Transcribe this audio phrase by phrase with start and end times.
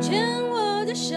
[0.00, 1.14] 牵我的手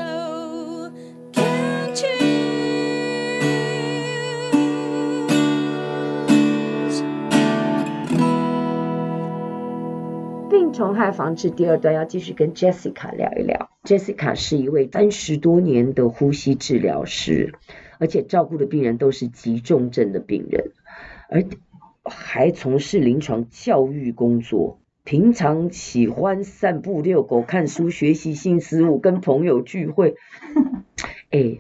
[10.50, 13.70] 病虫害防治第二段要继续跟 Jessica 聊一聊。
[13.86, 17.54] Jessica 是一位三十多年的呼吸治疗师，
[18.00, 20.72] 而且照顾的病人都是急重症的病人，
[21.30, 21.46] 而
[22.04, 24.80] 还从事临床教育工作。
[25.04, 30.16] 平常喜欢散步、遛狗、看书、学习新事物、跟朋友聚会。
[31.30, 31.60] 哎，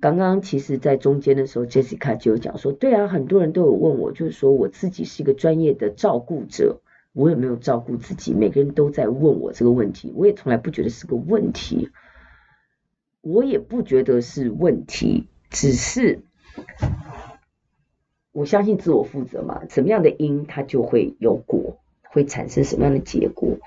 [0.00, 6.80] 刚刚其实，在中间的时候，Jessica 就有讲说，对啊，很多人都有问我，就是说我自己是一个专业的照顾者，
[7.12, 8.32] 我有没有照顾自己？
[8.32, 11.90] 每个人都在问我这个问题，我也从来不觉得是个问题，
[13.20, 16.20] 我也不觉得是问题，只是
[18.30, 21.80] 我相信自我负责嘛，什么样的因，它就会有果。
[22.14, 23.58] 会产生什么样的结果？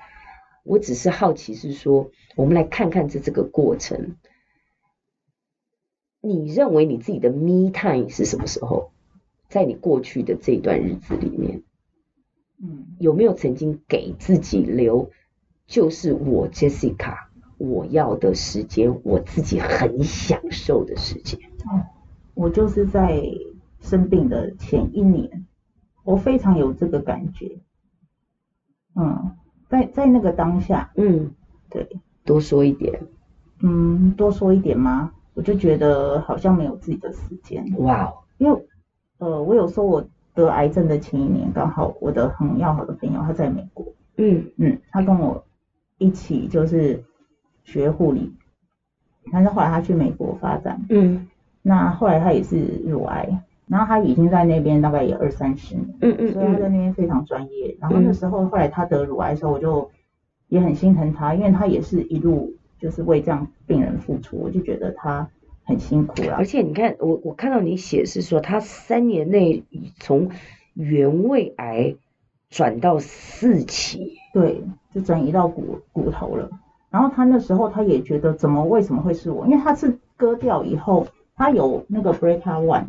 [0.64, 4.16] 我只是好奇，是说我们来看看这这个过程。
[6.20, 8.90] 你认为你自己的 me time 是什么时候？
[9.48, 11.62] 在你过去的这段日子里面，
[12.60, 15.10] 嗯，有没有曾经给自己留，
[15.66, 17.16] 就是我 Jessica
[17.56, 21.40] 我要的时间，我自己很享受的时间？
[21.64, 21.86] 哦，
[22.34, 23.22] 我就是在
[23.80, 25.46] 生病的前一年，
[26.04, 27.60] 我非常有这个感觉。
[28.98, 29.30] 嗯，
[29.68, 31.30] 在在那个当下，嗯，
[31.70, 31.86] 对，
[32.24, 33.00] 多说一点，
[33.62, 35.12] 嗯，多说一点吗？
[35.34, 37.64] 我就觉得好像没有自己的时间。
[37.78, 38.66] 哇哦，因为
[39.18, 40.04] 呃，我有说我
[40.34, 44.50] 得癌症的前一年，刚好我的很要好的朋友他在美国，嗯。
[44.56, 45.44] 嗯，他跟我
[45.98, 47.04] 一起就是
[47.62, 48.32] 学护理，
[49.30, 51.28] 但是后来他去美国发展，嗯，
[51.62, 53.44] 那后来他也是乳癌。
[53.68, 57.76] 然后他已经在那边大概也二三十年，嗯嗯，所以他在那边非常专业。
[57.80, 59.90] 然后那时候后来他得乳癌的时候，我就
[60.48, 65.28] 也很心疼他，因为他也是一路就是为这样病人付出，我就觉得他
[65.64, 66.34] 很辛苦了。
[66.36, 69.64] 而且你看，我我看到你写是说他三年内
[69.98, 70.30] 从
[70.74, 71.96] 原位癌
[72.48, 74.62] 转到四期，对，
[74.94, 76.48] 就转移到骨骨头了。
[76.90, 79.44] 然后他那时候他也觉得怎么为什么会是我？
[79.46, 81.06] 因为他是割掉以后，
[81.36, 82.84] 他有那个 BRCA1。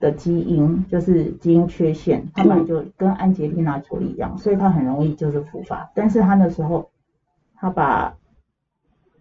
[0.00, 5.90] 的基因就是基因缺陷，他本来就跟安杰丽娜裘莉一样，所以他很容易就是复发。
[5.92, 6.88] 但是他那时候
[7.56, 8.16] 他把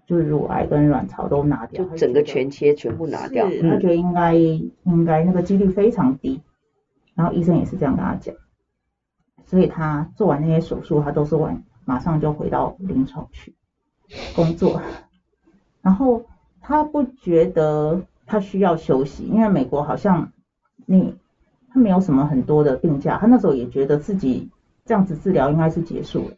[0.05, 6.41] 就是乳癌跟卵巢都拿掉，就整个全切全部拿掉，是他觉得应该、嗯、应该那个几率非常低，
[7.15, 8.35] 然后医生也是这样跟他讲，
[9.45, 13.55] 所以他做完那些手术，他都是晚马上就回到临床去
[14.35, 14.79] 工作，
[15.81, 16.23] 然后
[16.61, 20.31] 他不觉得他需要休息，因为美国好像。
[20.85, 21.15] 你
[21.69, 24.49] 他没有什么很多的病假，他那时候也觉得自己
[24.85, 26.35] 这样子治疗应该是结束了，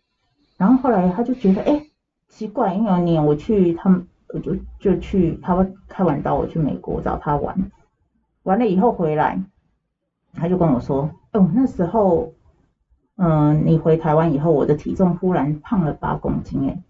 [0.58, 1.86] 然后后来他就觉得，哎、
[2.28, 7.72] 奇怪，因为有一年我去他们，我就就去他开完刀，我去美国找他玩，
[8.44, 9.40] 完了以后回来，
[10.34, 12.34] 他就跟我说，哦，那时候，
[13.18, 16.84] 嗯、你回台湾以后，我的体重忽然胖了八公斤，哎，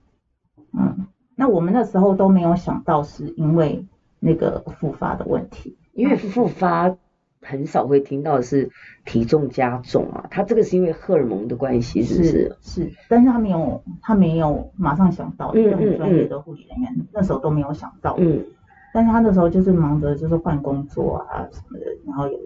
[0.72, 3.86] 嗯，那我们那时候都没有想到是因为
[4.20, 6.96] 那个复发的问题，因为复发。
[7.42, 8.70] 很少会听到是
[9.06, 12.30] 体重加重啊，他这个是因为荷尔蒙的关系，是不是？
[12.30, 18.16] 是，是，但是他没有，他没有马上想到，因为很专业的护理人员、嗯嗯、那时候都没有想到。
[18.20, 18.46] 嗯。
[18.94, 22.40] 但是他那时候就是忙着就是换工作啊什么的，然后有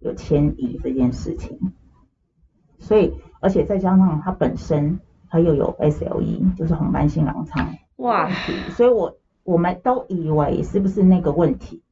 [0.00, 1.58] 有迁移这件事情，
[2.78, 4.98] 所以而且再加上他本身
[5.28, 7.74] 他又有 SLE，就是红斑性狼疮。
[7.96, 8.28] 哇。
[8.70, 11.82] 所以我我们都以为是不是那个问题。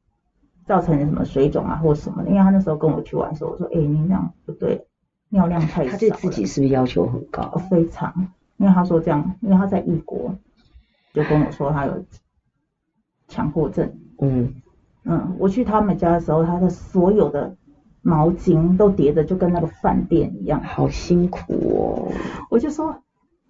[0.71, 2.29] 造成什么水肿啊，或者什么的？
[2.29, 4.87] 因为他那时候跟我去玩的时候，我说：“哎、欸，你那样不对，
[5.27, 7.61] 尿量太少。”他对自己是不是要求很高？
[7.69, 10.33] 非常，因为他说这样，因为他在异国，
[11.11, 12.05] 就跟我说他有
[13.27, 13.91] 强迫症。
[14.19, 14.53] 嗯
[15.03, 17.53] 嗯，我去他们家的时候，他的所有的
[18.01, 22.13] 毛巾都叠的就跟那个饭店一样，好辛苦哦。
[22.49, 22.95] 我就说：“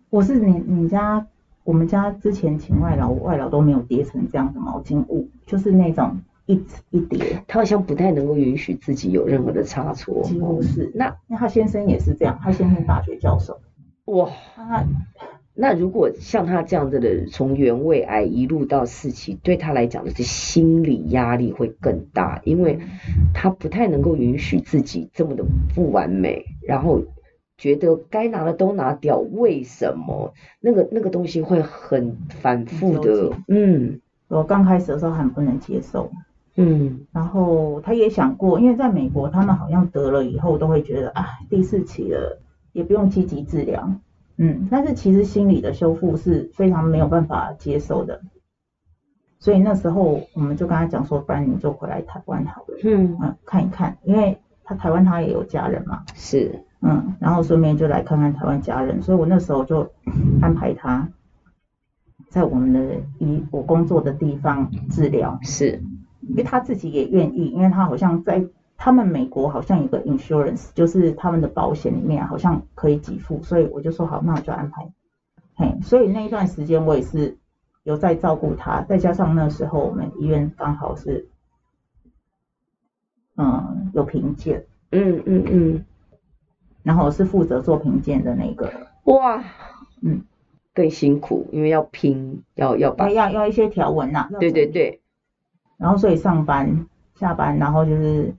[0.09, 1.27] 我是你你家，
[1.63, 6.17] 我们家之前请外劳，外劳都没有叠成这样的毛巾物，就是那种。”
[6.51, 10.83] 一一叠，他好像不太能够允许自己有任何的差错，几乎是。
[10.83, 13.59] 哦、那那他先生也是这样，他先生大学教授。
[14.05, 14.83] 哇，他
[15.53, 22.79] 那如果像他这样子的，从原位癌一路到四期，对他来讲的是心理压力会更大，因为
[23.33, 27.01] 他不太能够允许自己这么的不完美，然后
[27.57, 30.33] 觉得该拿的都拿掉，为什么？
[30.59, 34.01] 那个那个东西会很反复的，嗯。
[34.27, 36.09] 我刚开始的时候很不能接受。
[36.55, 42.41] 嗯，然后他也想过，因为在美国，他们好像得了以后都会觉得啊，第四期了，
[42.73, 43.89] 也不用积极治疗，
[44.37, 48.21] 嗯，但是其实心理的修复是非常没有办法接受的，
[49.39, 53.17] 所以那时候我们就跟他讲说，不然你就回来台湾好了，嗯。
[53.21, 59.89] 嗯，看一看，因为他台湾他也有家人嘛，是，嗯，然后顺便就来看看台湾家人，所以我那时候就
[60.41, 61.09] 安排他
[62.29, 65.81] 在我们的医我工作的地方治疗，是，
[66.27, 68.45] 因为他自己也愿意，因为他好像在。
[68.83, 74.91] 他们美国好像有个 insurance，就是他们的保险里面好像可以给付，所以我就说好，那我就安排。
[75.53, 77.37] 嘿，所以那一段时间我也是
[77.83, 81.29] 有在照顾他，再加上那时候我们医院刚好是，
[83.37, 85.85] 嗯，有评鉴，嗯嗯嗯，
[86.81, 88.73] 然后我是负责做评鉴的那个。
[89.03, 89.43] 哇，
[90.01, 90.23] 嗯，
[90.73, 94.39] 更辛苦，因为要拼，要要把要要一些条文呐、啊。
[94.39, 95.00] 对对对。
[95.81, 96.85] 然后所以上班
[97.15, 98.33] 下班，然后就是。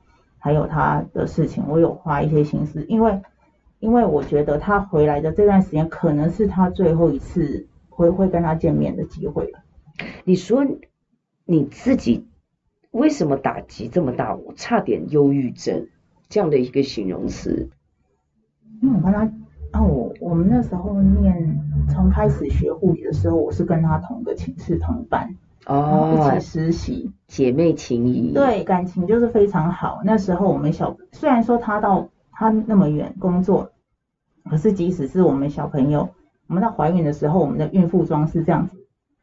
[0.44, 3.22] 还有他的事情，我有花一些心思，因为
[3.78, 9.60] 因为我觉得他回来的这段时间可能是他最后一次会会跟他见面的机会了。
[10.24, 10.66] 你说
[11.44, 12.26] 你自己
[12.90, 14.34] 为什么打击这么大？
[14.34, 15.86] 我差点忧郁症
[16.28, 17.70] 这样的一个形容词。
[18.80, 19.20] 因为我跟他
[19.70, 25.36] 啊，我我们那时候念从开始学护理的时候，我是跟他同个寝室同班。
[25.66, 30.00] 哦，一起实习，姐妹情谊，对，感情就是非常好。
[30.04, 33.70] 那时候我们小，虽然说他到他那么远工作，
[34.50, 36.08] 可是即使是我们小朋友，
[36.48, 38.76] 我们在怀孕的时候，我们的孕妇装是这样子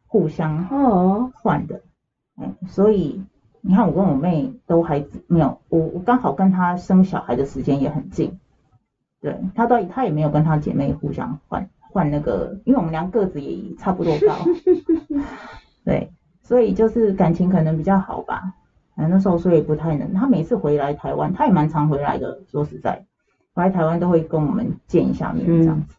[0.07, 1.29] 互相哦。
[1.33, 1.81] 换的，
[2.41, 3.21] 嗯，所以
[3.59, 8.39] 你看我跟我妹都还没有，我我刚好跟她生小孩的时间也很近，
[9.19, 14.35] 对，她到她也没有跟她姐妹互相换换那个，因为我们俩个子也差不多高，
[15.83, 16.13] 对。
[16.49, 18.55] 所以就是感情可能比较好吧，
[18.97, 20.15] 嗯，那时候所以不太能。
[20.15, 22.41] 他每次回来台湾，他也蛮常回来的。
[22.51, 23.05] 说实在，
[23.53, 25.95] 回来台湾都会跟我们见一下面这样子。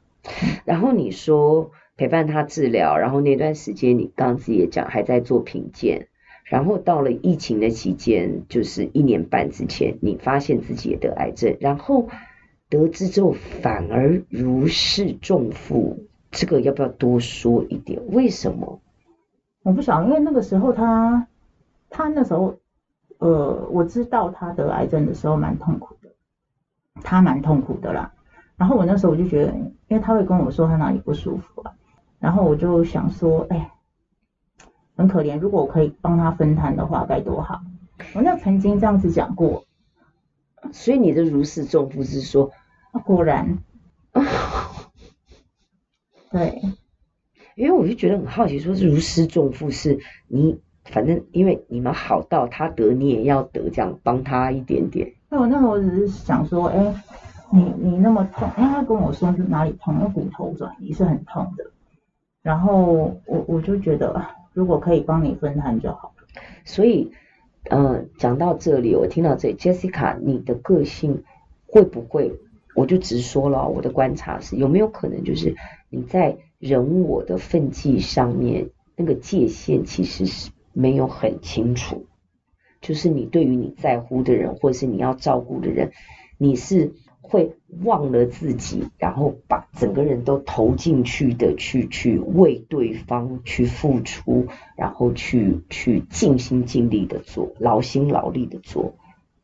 [0.64, 6.08] 然后你说陪伴他治疗，然后那段时间你刚刚自己也讲还在做品鉴，
[6.42, 12.08] 然后到了疫情的期间，就是一年半之前，你发现自己也得癌症，然后
[12.68, 18.00] 得知之后反而如释重负，这个要不要多说一点？
[18.08, 18.80] 为什么？
[19.62, 21.26] 我不晓得，因为那个时候他，
[21.90, 22.56] 他那时候，
[23.18, 26.10] 呃，我知道他得癌症的时候蛮痛苦的，
[27.02, 28.12] 他蛮痛苦的啦。
[28.56, 31.74] 然后我那时候我就觉得，因为他会跟我说他哪里不舒服啊，
[32.18, 33.70] 然后我就想说，哎，
[34.96, 37.60] 很可怜，如果我可以帮他分摊的话，该多好。
[38.14, 39.64] 我那曾经这样子讲过，
[40.72, 42.50] 所以你的如释重负是说，
[43.04, 43.58] 果然，
[46.32, 46.62] 对。
[47.60, 49.98] 因为我就觉得很好奇，说是如释重负，是
[50.28, 55.12] 你反正因为你们好到他得，你也要得，这样帮他一点点。
[55.28, 56.94] 那我那时候只是想说，哎，
[57.52, 61.66] 你你那么痛，因为他跟我说是哪里痛，那骨头转移是很痛的。
[62.42, 64.24] 然后我我就觉得，
[64.54, 66.42] 如果可以帮你分担就好了。
[66.64, 67.12] 所以，
[67.68, 71.24] 呃，讲到这里，我听到这里，Jessica，你的个性
[71.66, 72.32] 会不会？
[72.74, 75.56] 我就直说了，我的观察是有没有可能就是
[75.88, 76.38] 你在。
[76.60, 82.04] 人我的分际上面，那个界限其实是没有很清楚。
[82.82, 85.92] 就是你对于你在乎的人，或者是你要照顾的人，
[86.36, 94.46] 你是会忘了自己，然后把整个人都投进去的，去去为对方去付出，
[94.76, 98.96] 然后去去尽心尽力的做，劳心劳力的做，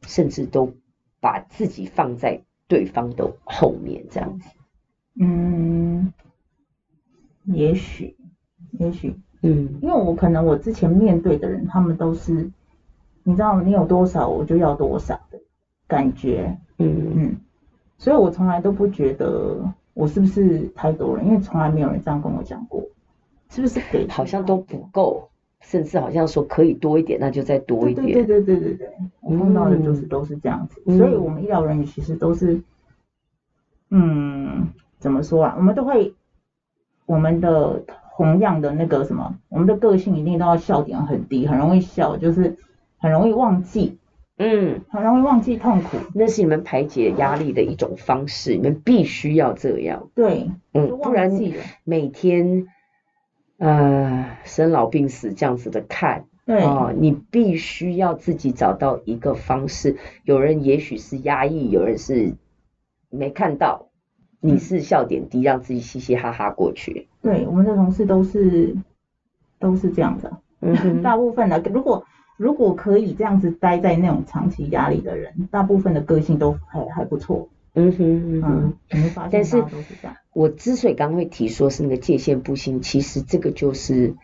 [0.06, 0.74] 甚至都
[1.18, 4.48] 把自己放在对方的后面，这样子。
[5.20, 6.12] 嗯。
[7.44, 8.16] 也许，
[8.72, 12.50] 也许，嗯，因为我可能我之前面对的人，他们都是，
[13.22, 15.38] 你知道，你有多少我就要多少的
[15.86, 17.36] 感觉，嗯嗯，
[17.98, 22.82] 所以我从来都不觉得我是不是太多了，因为从来没有人这样跟我讲过，
[23.48, 32.60] 是不是给好像都不够，甚至好像说可以多一点，那就再多一点，对对对对对对，我碰到的就是都是这样子，所以我们医疗人员其实都是，
[33.90, 36.14] 嗯，怎么说啊，我们都会。
[37.08, 37.84] 我们的
[38.16, 42.56] 同样的那个什么，我们的个性一定都要笑点很低，很容易笑，就是
[42.98, 43.96] 很容易忘记，
[44.38, 45.98] 嗯，很容易忘记痛苦。
[46.16, 50.08] 那是你们排解压力的一种方式，你们必须要这样。
[50.16, 51.30] 对，嗯，不然
[51.84, 52.66] 每天
[53.58, 59.96] 呃生老病死这样子的看，对啊、呃，你必须要自己找到一个方式。
[60.24, 62.34] 有人也许是压抑，有人是
[63.10, 63.88] 没看到。
[64.38, 67.08] 你是笑点低，让自己嘻嘻哈哈过去。
[67.20, 68.76] 对，我们的同事都是
[69.58, 72.04] 都是这样的，嗯， 大部分的，如果
[72.36, 77.48] 如果可以这样子待在那种长期压力的人，大部分的个性都还还不错。
[77.76, 79.94] 嗯哼嗯哼，嗯，你会发现大家都是。
[80.32, 84.14] 我之所以刚刚会提说是那个界限不清，其实这个就是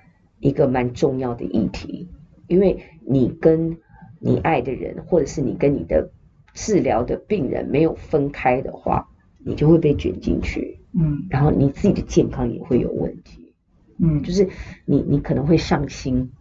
[0.41, 2.09] 一个蛮重要的议题，
[2.49, 3.79] 因为你跟
[4.19, 6.11] 你爱的人，或者是你跟你的
[6.55, 13.55] 治疗的病人没有分开的话，你就会被卷进去，嗯，然后你自己的健康也会有问题，
[13.99, 14.49] 嗯，就是
[14.85, 16.33] 你你可能会上心，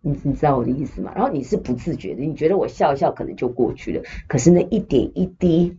[0.00, 1.12] 你你知道我的意思吗？
[1.14, 5.76] 然后你是不自觉的，你觉得我笑一笑可能就过去了，可是那一点一滴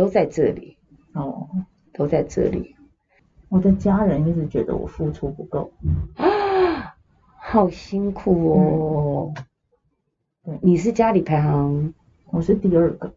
[0.00, 0.78] 都在这里，
[1.12, 1.46] 哦。
[1.92, 2.76] 都在这里。
[3.50, 5.70] 我的家人一直觉得我付出不够
[6.16, 6.94] 啊，
[7.36, 9.34] 好辛苦哦。
[10.42, 11.92] 对，你是家里排行？
[12.30, 13.12] 我是第二个，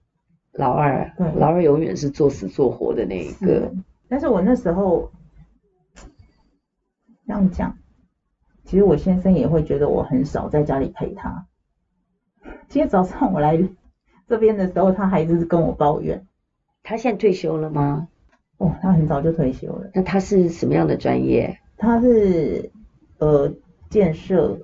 [0.51, 1.13] 老二。
[1.17, 3.71] 对，老二永远是做死做活的那一个。
[4.09, 5.09] 但是我那时候
[7.25, 7.77] 这样讲，
[8.65, 11.47] 其实我先生也会觉得我很少在家里陪他。
[12.67, 13.57] 今天早上我来
[14.27, 16.27] 这边的时候，他还一直跟我抱怨。
[16.83, 18.07] 他现在退休了吗？
[18.57, 19.89] 哦，他很早就退休了。
[19.93, 21.57] 那他是什么样的专业？
[21.77, 22.69] 他是
[23.17, 23.51] 呃
[23.89, 24.59] 建设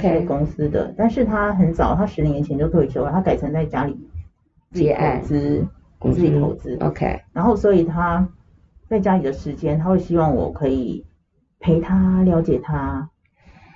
[0.00, 0.94] 建设公司的，Okay.
[0.96, 3.96] 但是他很早，他十年前就退休了，他改成在家里
[4.72, 5.66] 自己投资，
[6.00, 6.76] 自己投资。
[6.80, 7.22] OK。
[7.32, 8.28] 然后所以他
[8.88, 11.04] 在家里的时间，他会希望我可以
[11.60, 13.10] 陪他，了解他。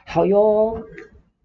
[0.07, 0.83] 好哟。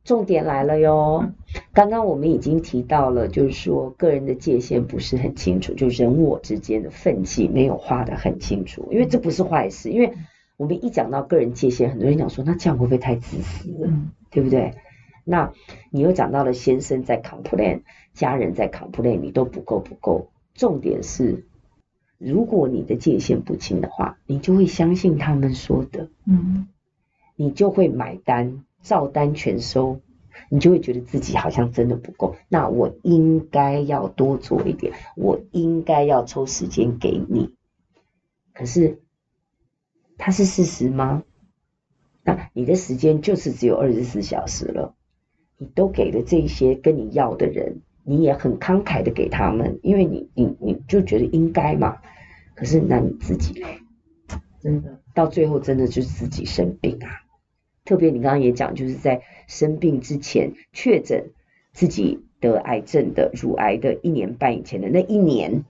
[0.05, 1.23] 重点来了哟，
[1.71, 10.13] 刚刚我们已经提到了，就是说个人的界限不是很清楚，就人我之间的分际没有画得很清楚，因为这不是坏事，因为
[10.57, 13.93] 我们一讲到个人界限，很多人讲说那这样会不会太自私了，
[14.31, 14.73] 对不对？
[15.23, 15.53] 那
[15.91, 17.81] 你又讲到了先生在 complain，
[18.13, 20.29] 家人在 complain，你都不够不够。
[20.55, 21.45] 重点是，
[22.17, 26.67] 如果你的界限不清的话，你就会相信他们说的，嗯，
[27.35, 28.63] 你就会买单。
[28.81, 29.99] 照单全收，
[30.49, 32.35] 你就会觉得自己好像真的不够。
[32.47, 37.55] 那我应该要多做一点，我应该要抽时间给你。
[38.53, 38.99] 可是，
[40.17, 41.23] 它是事实吗？
[42.23, 44.93] 那你的时间就是只有二十四小时了，
[45.57, 51.97] 你都给了这些跟你要的人，你也很慷慨的给他们，因为你你你就觉得应该嘛。
[52.55, 53.79] 可是那你自己嘞，
[54.59, 57.28] 真的到最后真的就是自己生病啊。
[57.89, 61.31] 特别你刚刚也讲，就是在生病之前确诊
[61.73, 65.63] 自己得癌症的乳癌的一年半以前的那一年，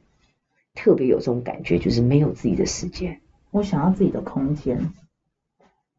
[0.75, 3.21] 特别有这种感觉，就是没有自己的时间。
[3.51, 4.91] 我想要自己的空间，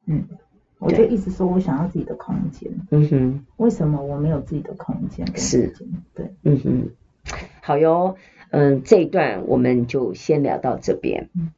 [0.05, 0.25] 嗯，
[0.79, 2.71] 我就一直说我想要自己的空间。
[2.91, 5.27] 嗯哼，为什么我没有自己的空间？
[5.39, 5.73] 是，
[6.13, 6.91] 对，嗯哼，
[7.63, 8.17] 好哟，
[8.51, 11.31] 嗯，这一段我们就先聊到这边。
[11.35, 11.51] 嗯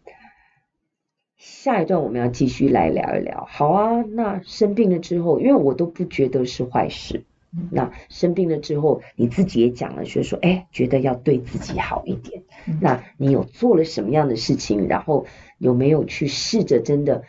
[1.45, 3.45] 下一段我们要继续来聊一聊。
[3.51, 7.25] 好啊，那生病了之后，因为我都不觉得是坏事。
[7.69, 12.45] 那生病了之后，你自己也讲了，就是说，哎，觉得要对自己好一点。
[12.81, 14.87] 那你有做了什么样的事情？
[14.87, 15.27] 然后
[15.59, 17.25] 有没有去试着真的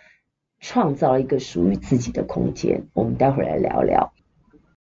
[0.60, 2.84] 创造一个属于自己的空间？
[2.94, 4.14] 我们待会儿来聊聊。